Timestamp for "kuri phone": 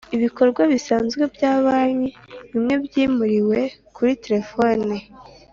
3.95-4.95